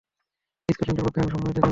[0.69, 1.69] স্কটল্যান্ডের পক্ষে, আমি সম্মতি জানাচ্ছি।